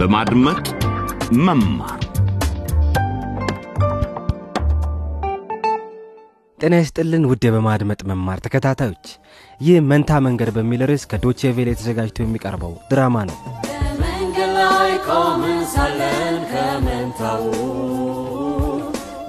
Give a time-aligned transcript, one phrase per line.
[0.00, 0.66] በማድመጥ
[1.38, 2.00] መማር።
[6.58, 9.06] ጤና ይስጥልን ውድ በማድመጥ መማር ተከታታዮች
[9.60, 13.36] ይህ መንታ መንገድ በሚል ርዕስ ከዶቼ ቬለ ተዘጋጅቶ የሚቀርበው ድራማ ነው።
[14.02, 17.44] መንገድ ላይ ቆመን ሳለን ከመንታው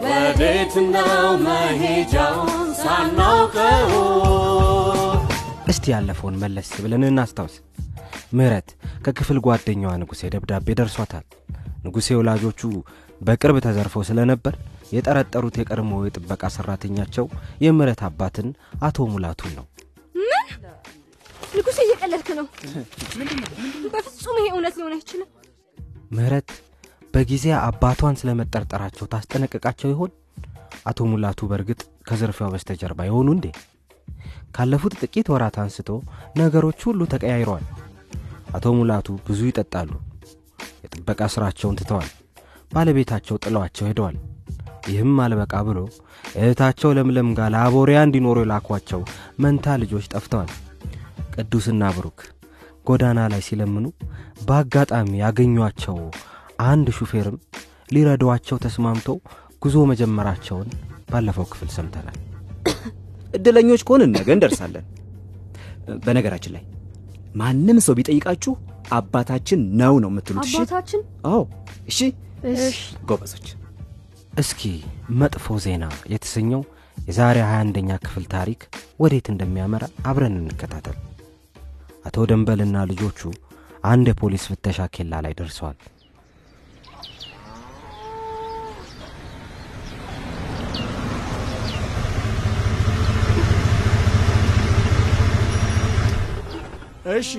[0.05, 1.13] ወዴት ነው
[1.45, 2.51] መሄጃውን
[2.81, 3.91] ሳናውቀው።
[5.73, 7.57] እስቲ ያለፈውን መለስ ብለን እናስታውስ።
[8.33, 8.69] ምህረት
[9.01, 11.25] ከክፍል ጓደኛዋ ንጉሴ ደብዳቤ ደርሷታል።
[11.85, 12.61] ንጉሴ ወላጆቹ
[13.21, 14.53] በቅርብ ተዘርፈው ስለነበር
[14.95, 17.25] የጠረጠሩት የቀድሞ የጥበቃ ሠራተኛቸው
[17.65, 18.47] የምህረት አባትን
[18.87, 19.65] አቶ ሙላቱን ነው።
[21.53, 22.45] ንጉሴ እየቀለድክ ነው?
[23.93, 25.29] በፍጹም ይሄ እውነት ሊሆን አይችልም።
[26.11, 26.49] ምህረት
[27.13, 30.11] በጊዜ አባቷን ስለመጠርጠራቸው ታስጠነቅቃቸው ይሆን?
[30.87, 33.47] አቶ ሙላቱ በእርግጥ ከዝርፊያው በስተጀርባ የሆኑ እንዴ?
[34.55, 35.89] ካለፉት ጥቂት ወራት አንስቶ
[36.37, 37.65] ነገሮች ሁሉ ተቀያይረዋል
[38.51, 39.91] አቶ ሙላቱ ብዙ ይጠጣሉ።
[40.83, 42.09] የጥበቃ ሥራቸውን ትተዋል።
[42.71, 44.15] ባለቤታቸው ጥለዋቸው ሄደዋል።
[44.89, 45.79] ይህም አልበቃ ብሎ
[46.35, 49.01] እህታቸው ለምለም ጋር ለአቦሪያ እንዲኖሩ የላኳቸው
[49.43, 50.51] መንታ ልጆች ጠፍተዋል።
[51.35, 52.19] ቅዱስና ብሩክ
[52.87, 53.85] ጎዳና ላይ ሲለምኑ
[54.47, 55.97] በአጋጣሚ ያገኟቸው
[56.65, 57.37] አንድ ሹፌርም
[57.93, 59.17] ሊረዷቸው ተስማምተው
[59.61, 60.69] ጉዞ መጀመራቸውን
[61.11, 62.17] ባለፈው ክፍል ሰምተናል።
[63.33, 64.85] እድለኞች ከሆንን ነገ እንደርሳለን።
[66.05, 66.63] በነገራችን ላይ
[67.35, 68.53] ማንም ሰው ቢጠይቃችሁ
[68.91, 70.53] አባታችን ነው ነው የምትሉት። እሺ?
[70.57, 71.01] አባታችን?
[71.29, 71.41] አዎ።
[71.87, 71.99] እሺ?
[72.51, 72.77] እሺ።
[73.09, 73.47] ጎበዞች።
[74.33, 74.61] እስኪ
[75.21, 76.61] መጥፎ ዜና የተሰኘው
[77.07, 78.61] የዛሬ 21ኛ ክፍል ታሪክ
[78.99, 80.97] ወዴት እንደሚያመራ አብረን እንከታተል።
[82.05, 83.19] አቶ ደንበልና ልጆቹ
[83.85, 85.77] አንድ የፖሊስ ፍተሻ ኬላ ላይ ደርሰዋል
[97.21, 97.31] እሺ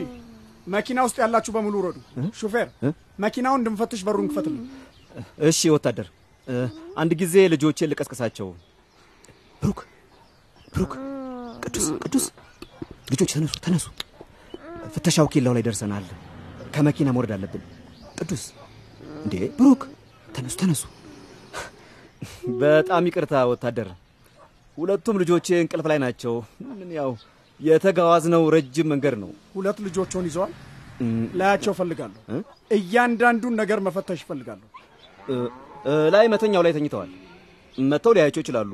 [0.67, 1.97] መኪና ውስጥ ያላችሁ በሙሉ ውረዱ።
[2.41, 2.69] ሹፌር
[3.19, 4.65] መኪናውን እንድንፈትሽ በሩን ክፈትልኝ
[5.49, 6.09] እሺ ወታደር።
[7.01, 8.49] አንድ ጊዜ ልጆቼን ልቀስቅሳቸው።
[9.63, 9.81] ብሩክ
[10.75, 10.93] ብሩክ
[11.65, 12.25] ቅዱስ ቅዱስ።
[13.13, 13.87] ልጆች ተነሱ ተነሱ።
[14.95, 16.07] ፍተሻው ኬላው ላይ ደርሰናል።
[16.75, 17.63] ከመኪና መውረድ አለብን።
[18.19, 18.45] ቅዱስ
[19.25, 19.83] እንዴ ብሩክ
[20.29, 20.83] ተነሱ ተነሱ።
[22.63, 23.89] በጣም ይቅርታ ወታደር።
[24.79, 26.35] ሁለቱም ልጆቼ እንቅልፍ ላይ ናቸው።
[26.71, 27.11] ምን ያው
[27.61, 30.53] የተጓዝነው ረጅም መንገድ ነው። ሁለት ልጆችን ይዘዋል።
[31.35, 32.39] ላያቸው ፈልጋለሁ እ?
[32.77, 34.69] እያንዳንዱን ነገር መፈተሽ ይፈልጋለሁ
[35.27, 35.35] እ፣
[35.87, 37.11] እ፣ ላይ መተኛው ላይ ተኝተዋል።
[37.75, 38.73] መጥተው ሊያያቸው ይችላሉ።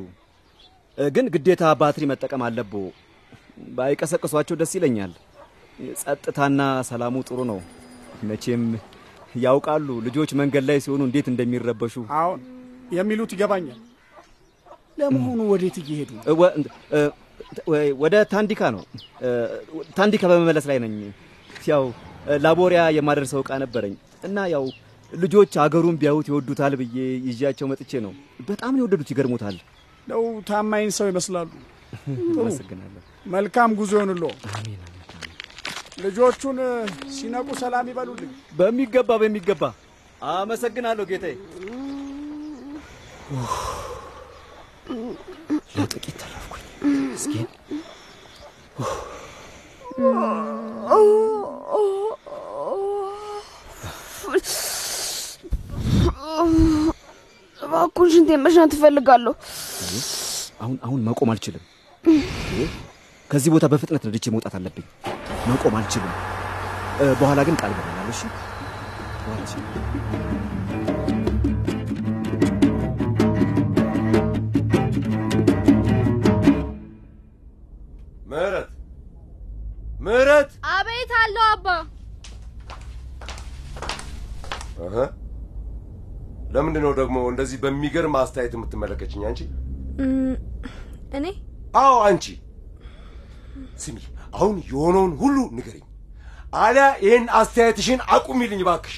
[0.99, 2.73] ግን ግዴታ ባትሪ መጠቀም አለቦ
[3.77, 5.13] ባይቀሰቅሷቸው ደስ ይለኛል።
[6.01, 7.59] ጸጥታና ሰላሙ ጥሩ ነው።
[8.29, 8.63] መቼም
[9.39, 12.41] ያውቃሉ ልጆች መንገድ ላይ ሲሆኑ እንዴት እንደሚረበሹ። አሁን
[12.93, 13.79] የሚሉት ይገባኛል።
[15.01, 16.11] ለመሆኑ ወዴት እየሄዱ
[18.03, 18.83] ወደ ታንዲካ ነው?
[19.97, 20.95] ታንዲካ በመመለስ ላይ ነኝ።
[21.69, 21.85] ያው
[22.45, 23.95] ላቦሪያ የማደርሰው ዕቃ ነበረኝ
[24.25, 24.65] እና ያው
[25.13, 26.97] ልጆች አገሩን ቢያዩት ይወዱታል ብዬ
[27.29, 28.13] ይዣቸው መጥቼ ነው።
[28.49, 29.57] በጣም ነው የወደዱት ይገርሙታል።
[30.07, 31.49] ነው ታማኝ ሰው ይመስላሉ።
[32.41, 34.25] አመሰግናለሁ። መልካም ጉዞ ይሆንሎ
[36.01, 36.59] ልጆቹን
[37.15, 39.63] ሲነቁ ሰላም ይበሉልኝ። በሚገባ በሚገባ።
[40.31, 41.35] አመሰግናለሁ ጌታዬ
[45.77, 46.21] ለጥቂት
[47.19, 47.47] ምስኪን
[57.59, 59.33] እባክዎን ሽንቴን መሽናት እፈልጋለሁ
[60.61, 61.65] አሁን አሁን መቆም አልችልም።
[63.31, 64.87] ከዚህ ቦታ በፍጥነት ነድቼ መውጣት አለብኝ።
[65.51, 66.15] መቆም አልችልም።
[67.21, 68.23] በኋላ ግን ቃል ገባላለሁ እሺ?
[69.19, 69.43] በኋላ
[86.79, 89.21] ለምንድን ነው ደግሞ እንደዚህ በሚገርም አስተያየት የምትመለከችኝ?
[89.29, 89.41] አንቺ?
[91.13, 91.27] እኔ?
[91.77, 92.25] አዎ አንቺ።
[93.83, 93.97] ስሚ
[94.35, 95.85] አሁን የሆነውን ሁሉ ንገሪኝ።
[96.59, 98.95] አሊያ ይህን አስተያየትሽን አቁሚልኝ ባክሽ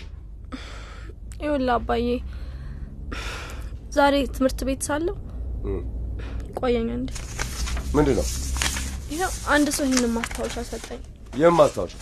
[1.37, 2.07] ይኸውልህ አባዬ
[3.97, 5.15] ዛሬ ትምህርት ቤት ሳለሁ
[6.61, 7.11] ቆየኝ እንዴ
[7.97, 8.27] ምንድን ነው
[9.13, 11.01] ይኸው አንድ ሰው ይህንን ማስታወሻ ሰጠኝ።
[11.35, 11.95] ይህም ማስታወሻ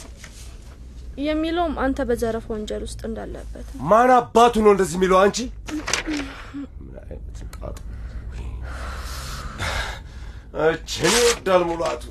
[1.19, 5.39] የሚለውም አንተ በዘረፍ ወንጀል ውስጥ እንዳለበት ማን አባቱ ነው እንደዚህ የሚለው አንቺ?
[10.67, 12.03] እችን ይወዳል ሙላቱ።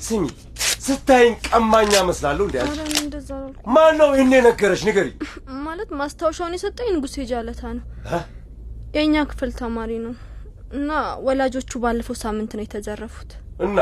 [0.00, 0.24] ስሚ
[0.84, 2.78] ስታይኝ ቀማኛ መስላለሁ እንዲ አንቺ?
[3.74, 4.82] ማን ነው ይህን የነገረሽ?
[4.88, 5.08] ንገሪ
[5.66, 7.84] ማለት ማስታወሻውን የሰጠኝ ንጉሴ ጃለታ ነው?
[8.96, 10.14] የእኛ ክፍል ተማሪ ነው።
[10.72, 10.90] እና
[11.26, 13.30] ወላጆቹ ባለፈው ሳምንት ነው የተዘረፉት።
[13.66, 13.78] እና?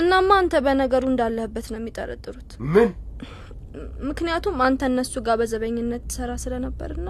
[0.00, 2.88] እናማ አንተ በነገሩ እንዳለህበት ነው የሚጠረጥሩት። ምን
[4.08, 7.08] ምክንያቱም አንተ እነሱ ጋር በዘበኝነት ትሰራ ስለነበርና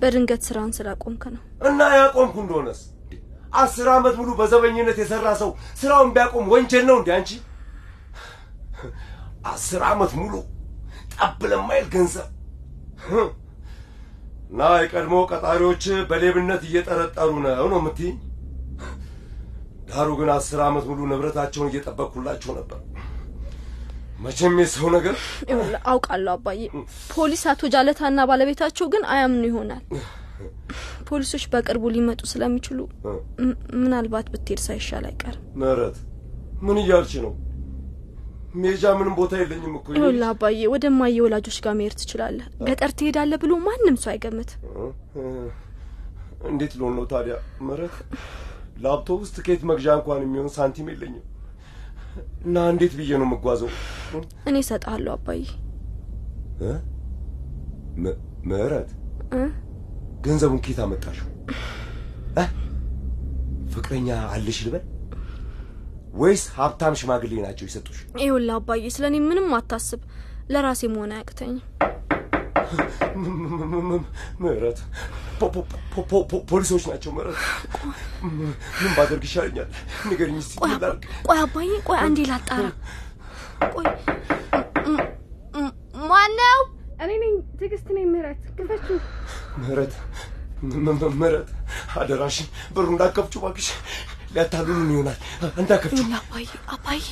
[0.00, 2.80] በድንገት ስራን ስላቆምክ ነው። እና ያቆምኩ እንደሆነስ
[3.56, 5.50] አስር ዓመት ሙሉ በዘበኝነት የሰራ ሰው
[5.80, 7.30] ስራውን ቢያቆም ወንጀል ነው እንዴ አንቺ?
[9.50, 10.34] አስር ዓመት ሙሉ
[11.14, 12.28] ጠብ ለማይል ገንዘብ
[14.50, 18.16] እና የቀድሞ ቀጣሪዎች በሌብነት እየጠረጠሩ ነው ነው የምትይኝ?
[19.88, 22.78] ዳሩ ግን አስር ዓመት ሙሉ ንብረታቸውን እየጠበቅኩላቸው ነበር።
[24.16, 25.16] መቼም የሰው ነገር
[25.90, 26.60] አውቃለሁ አባዬ።
[27.12, 29.82] ፖሊስ አቶ ጃለታና ባለቤታቸው ግን አያምኑ ይሆናል።
[31.08, 32.78] ፖሊሶች በቅርቡ ሊመጡ ስለሚችሉ
[33.80, 35.98] ምናልባት ብትሄድ ሳይሻል አይቀርም። ምህረት
[36.62, 37.32] ምን እያልች ነው?
[38.56, 43.38] ሜጃ ምንም ቦታ የለኝም እኮ ይኸውልህ አባዬ፣ ወደ ማየ ወላጆች ጋር መሄድ ትችላለህ። ገጠር ትሄዳለህ
[43.42, 44.50] ብሎ ማንም ሰው አይገምት።
[46.50, 47.34] እንዴት ልሆን ነው ታዲያ
[47.66, 47.96] ምህረት?
[48.82, 51.24] ለአውቶቡስ ትኬት መግዣ እንኳን የሚሆን ሳንቲም የለኝም
[52.46, 53.70] እና እንዴት ብዬ ነው የምጓዘው?
[54.48, 55.40] እኔ እሰጥሃለሁ አባዬ።
[58.48, 58.90] ምህረት?
[60.24, 61.28] ገንዘቡን ኬት አመጣሽው?
[63.72, 64.84] ፍቅረኛ አለሽ ልበል
[66.16, 67.98] ወይስ ሀብታም ሽማግሌ ናቸው የሰጡሽ?
[68.20, 70.00] ይኸውልህ አባዬ፣ ስለ እኔ ምንም አታስብ።
[70.50, 71.58] ለራሴ መሆን አያቅተኝም።
[74.42, 74.78] ምህረት
[76.50, 77.38] ፖሊሶች ናቸው ምህረት።
[78.26, 79.68] ምን ባደርግ ይሻለኛል?
[80.08, 80.52] ንገሪኝ እስቲ
[81.26, 82.64] ቆይ አባዬ፣ ቆይ አንዴ ላጣራ።
[83.74, 83.86] ቆይ
[86.10, 86.58] ማነው?
[87.02, 88.86] እኔ ነኝ ትዕግስት ነኝ። ምህረት ክፈቹ።
[89.60, 89.94] ምህረት
[90.64, 91.48] ም- ም- ምህረት
[92.00, 93.68] አደራሽን በሩ እንዳከፍቹ እባክሽ።
[94.34, 96.44] ሊያታሉልን ይሆናል። ይኸውልህ አባዬ፣
[96.74, 97.02] አባዬ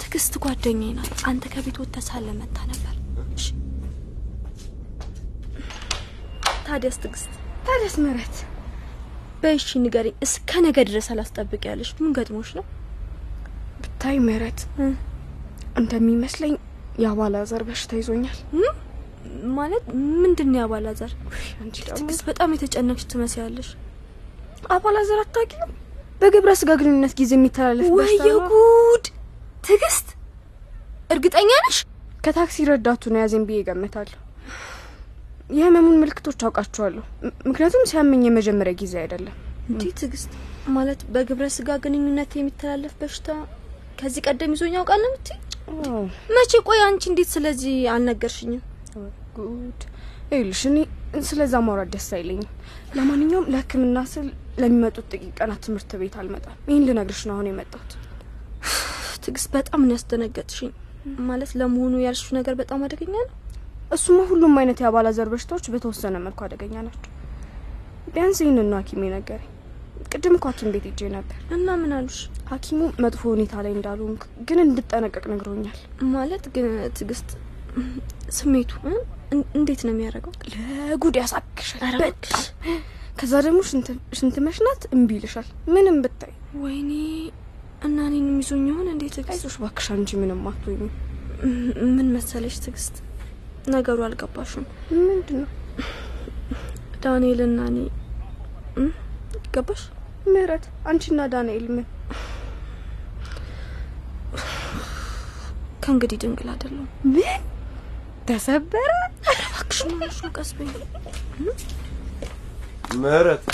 [0.00, 2.94] ትዕግስት ጓደኛዬ ናት። አንተ ከቤት ወጥተህ ሳለ መታ ነበር።
[3.36, 3.46] እሺ።
[6.66, 7.32] ታዲያስ ትዕግስት፣
[7.66, 8.36] ታዲያስ ምህረት
[9.42, 12.64] በይሺ ንገሪኝ። እስከ ነገ ድረስ አላስጠብቅ ያለሽ ምን ገጥሞሽ ነው?
[13.82, 14.60] ብታይ ምህረት
[15.80, 16.54] እንደሚመስለኝ
[17.02, 18.38] የአባላዘር በሽታ ይዞኛል።
[19.56, 19.84] ማለት
[20.22, 21.10] ምንድን ነው የአባላዘር?
[21.88, 23.68] ትዕግስት በጣም የተጨነቅሽ ትመስያለሽ።
[24.76, 25.72] አባላዘር አታውቂም?
[26.20, 28.20] በግብረ ስጋ ግንኙነት ጊዜ የሚተላለፍ ወየ
[28.50, 29.06] ጉድ!
[29.64, 30.08] ትዕግስት
[31.10, 31.78] እርግጠኛ ነሽ?
[32.24, 34.20] ከታክሲ ረዳቱ ነው ያዘኝ ብዬ ገምታለሁ።
[35.50, 37.02] የህመሙን ምልክቶች አውቃቸዋለሁ፣
[37.48, 39.34] ምክንያቱም ሲያመኝ የመጀመሪያ ጊዜ አይደለም።
[39.68, 40.32] እንዲህ ትዕግስት
[40.76, 43.28] ማለት በግብረ ስጋ ግንኙነት የሚተላለፍ በሽታ
[43.98, 45.38] ከዚህ ቀደም ይዞኝ ያውቃል ነው የምትይ?
[46.36, 46.52] መቼ?
[46.68, 48.62] ቆይ አንቺ እንዴት ስለዚህ አልነገርሽኝም?
[49.36, 49.80] ጉድ
[50.30, 50.76] ይኸውልሽ፣ እኔ
[51.26, 52.50] ስለዛ ማውራት ደስ አይለኝም።
[52.96, 54.28] ለማንኛውም ለሕክምና ስል
[54.58, 57.92] ለሚመጡት ጥቂት ቀናት ትምህርት ቤት አልመጣም። ይህን ልነግርሽ ነው አሁን የመጣሁት።
[59.22, 60.72] ትዕግስት በጣም ነው ያስደነገጥሽኝ።
[61.28, 63.34] ማለት ለመሆኑ ያልሽው ነገር በጣም አደገኛ ነው።
[63.90, 67.10] እሱማ ሁሉም አይነት የአባላዘር በሽታዎች በተወሰነ መልኩ አደገኛ ናቸው።
[68.12, 69.50] ቢያንስ ይህንን ነው ሐኪም ነገረኝ።
[70.12, 72.18] ቅድም እኮ ሐኪም ቤት ሄጄ ነበር እና ምን አሉሽ?
[72.50, 75.78] ሐኪሙ መጥፎ ሁኔታ ላይ እንዳልሆንክ ግን እንድጠነቀቅ ነግሮኛል።
[76.14, 76.66] ማለት ግን
[76.96, 77.30] ትዕግስት
[78.36, 78.70] ስሜቱ
[79.56, 80.32] እንዴት ነው የሚያደርገው?
[80.52, 82.42] ለጉድ ያሳክሻል በጣም።
[83.18, 83.58] ከዛ ደግሞ
[84.12, 86.32] ሽንት- መሽናት እምቢ ይልሻል። ምንም ብታይ
[86.62, 86.90] ወይኔ
[87.86, 89.16] እና እኔን የሚዞኝ ይሆን እንዴት?
[89.26, 90.92] አይዞሽ እባክሽ፣ አንቺ ምንም አትሆኝም።
[91.96, 92.94] ምን መሰለሽ ትዕግስት፣
[93.66, 94.64] ነገሩ አልገባሽም።
[95.00, 95.50] ምንድን ነው
[97.04, 97.78] ዳንኤልና እኔ
[98.76, 98.84] እ?
[99.54, 99.82] ገባሽ?
[100.26, 100.64] ምህረት?
[100.88, 101.86] አንቺና ዳንኤል ምን
[105.82, 107.42] ከእንግዲህ ድንግል አይደለሁም። ምን
[108.28, 108.90] ተሰበረ?
[109.32, 109.98] እባክሽ ነው?
[110.36, 110.68] ቀስ በይ።
[113.02, 113.44] ምህረት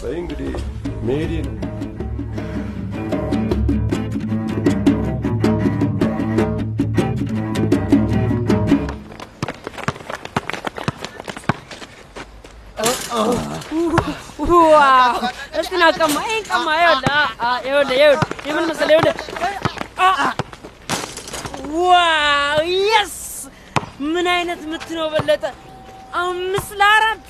[0.00, 0.50] በይ እንግዲህ
[1.06, 1.54] መሄዴ ነው።
[14.76, 15.16] ዋው!
[15.58, 18.92] እስቲ ና ቀማ፣ ይሄን ቀማ። ይኸውልህ፣ አ- አ- ይኸውልህ፣ ይኸውልህ፣ የምን መሰለህ?
[18.94, 19.14] ይኸውልህ፣
[20.00, 20.34] አ- አ-
[21.82, 22.60] Wow!
[22.88, 23.14] Yes!
[24.06, 25.44] ምን አይነት ምት ነው በለጠ?
[26.20, 27.22] አምስት ለአራት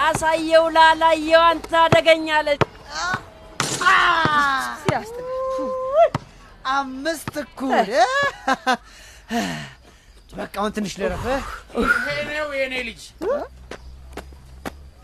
[0.00, 2.62] አሳየው ላላየው አንተ አደገኛለች።
[6.72, 7.70] አምስት እኩል
[10.32, 11.24] በቃ አሁን ትንሽ ልረፍ።
[12.30, 13.02] ነው የኔ ልጅ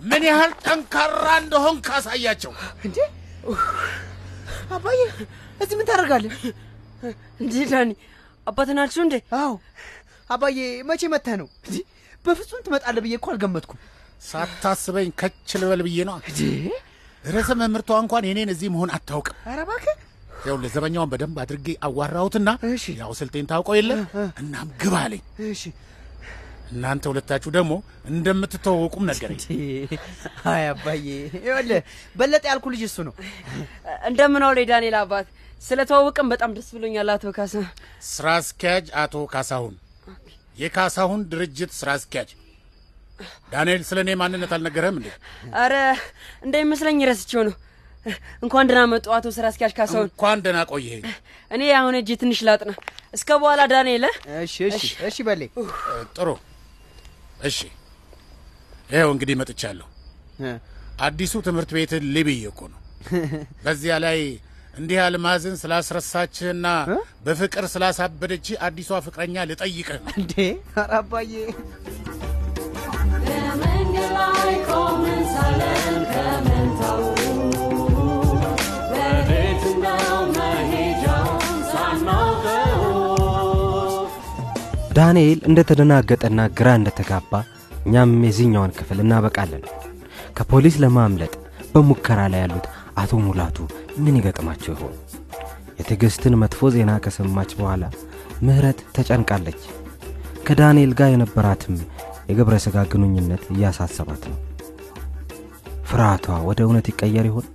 [0.04, 2.52] ምን ያህል ጠንካራ እንደሆን ካሳያቸው።
[2.86, 2.98] እንዴ
[4.74, 4.98] አባዬ፣
[5.60, 6.34] እዚህ ምን ታደርጋለህ?
[7.42, 7.90] እንዴ ዳኒ፣
[8.46, 9.16] አባትን አልሽው እንዴ?
[9.38, 9.52] አዎ
[10.30, 10.56] አባዬ፣
[10.88, 11.48] መቼ መተህ ነው?
[12.24, 13.80] በፍጹም ትመጣለህ ብዬ እኮ አልገመትኩም።
[14.22, 16.16] ሳታስበኝ ከች ልበል ብዬ ነው።
[17.26, 19.96] ርዕሰ መምህርቷ እንኳን የኔን እዚህ መሆን አታውቅም። ኧረ እባክህ
[20.46, 22.48] ያው ለዘበኛውን በደንብ አድርጌ አዋራሁትና
[23.00, 23.92] ያው ስልጤን ታውቀው የለ
[24.42, 25.62] እናም ግባ አለኝ። እሺ
[26.72, 27.72] እናንተ ሁለታችሁ ደግሞ
[28.10, 29.40] እንደምትተዋወቁም ነገረኝ።
[30.52, 31.04] አይ አባዬ፣
[31.36, 31.80] ይኸውልህ
[32.16, 33.14] በለጠ ያልኩ ልጅ እሱ ነው።
[34.08, 35.26] እንደምን ዋሉ የዳንኤል አባት።
[35.62, 37.54] ስለተዋወቅን በጣም ደስ ብሎኛል አቶ ካሳ።
[38.08, 39.74] ስራ አስኪያጅ አቶ ካሳሁን
[40.58, 42.30] የካሳሁን ድርጅት ስራ አስኪያጅ
[43.52, 45.08] ዳንኤል፣ ስለ እኔ ማንነት አልነገረህም እንዴ?
[45.56, 45.74] አረ
[46.46, 47.54] እንደሚመስለኝ ረስቼው ነው።
[48.44, 51.04] እንኳን ደህና መጡ አቶ ስራ አስኪያጅ ካሳሁን። እንኳን ደህና ቆየኸኝ።
[51.50, 52.72] እኔ አሁን እጅ ትንሽ ላጥና።
[53.14, 54.04] እስከ በኋላ ዳንኤል።
[54.42, 55.42] እሺ እሺ እሺ በሌ
[56.16, 56.28] ጥሩ
[57.44, 57.58] እሺ።
[58.90, 59.86] ይኸው እንግዲህ መጥቻለሁ።
[61.06, 62.80] አዲሱ ትምህርት ቤትን ልብዬ እኮ ነው።
[63.64, 64.18] በዚያ ላይ
[64.78, 66.66] እንዲህ አልማዝን ስላስረሳችህና
[67.26, 70.34] በፍቅር ስላሳበደች አዲሷ ፍቅረኛ ልጠይቅህ ነው። እንዴ
[70.74, 71.32] ኧረ አባዬ
[73.24, 75.94] በመንገድ ላይ ቆመን ሳለን
[84.96, 87.32] ዳንኤል እንደተደናገጠና ግራ እንደተጋባ
[87.86, 89.64] እኛም የዚህኛውን ክፍል እናበቃለን።
[90.36, 91.32] ከፖሊስ ለማምለጥ
[91.72, 92.66] በሙከራ ላይ ያሉት
[93.02, 93.56] አቶ ሙላቱ
[94.04, 94.94] ምን ይገጥማቸው ይሆን?
[95.78, 97.84] የትዕግስትን መጥፎ ዜና ከሰማች በኋላ
[98.42, 99.60] ምህረት ተጨንቃለች።
[100.46, 101.76] ከዳንኤል ጋር የነበራትም
[102.30, 104.38] የግብረ ሥጋ ግንኙነት እያሳሰባት ነው።
[105.84, 107.46] ፍርሃቷ ወደ እውነት ይቀየር ይሆን?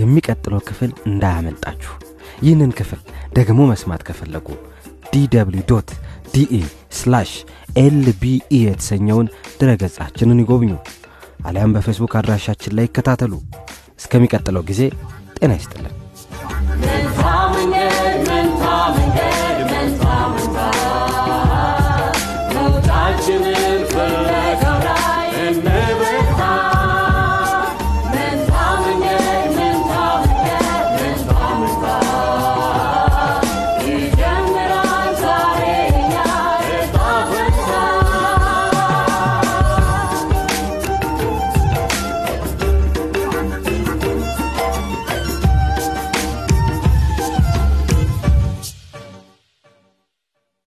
[0.00, 1.94] የሚቀጥለው ክፍል እንዳያመልጣችሁ።
[2.42, 3.00] ይህንን ክፍል
[3.34, 4.46] ደግሞ መስማት ከፈለጉ
[5.68, 5.90] dot
[6.34, 6.60] DE
[6.92, 7.30] slash
[7.76, 9.26] LBE የተሰኘውን
[9.60, 10.72] ድረገጻችንን ይጎብኙ።
[11.46, 13.32] አሊያም በፌስቡክ አድራሻችን ላይ ይከታተሉ።
[14.00, 14.80] እስከሚቀጥለው ጊዜ
[15.38, 15.94] ጤና ይስጥልን።